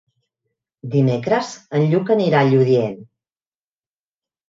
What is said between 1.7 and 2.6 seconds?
en Lluc anirà a